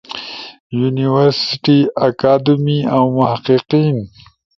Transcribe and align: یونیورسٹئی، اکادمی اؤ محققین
یونیورسٹئی، 0.79 1.79
اکادمی 2.07 2.77
اؤ 2.95 3.05
محققین 3.17 3.97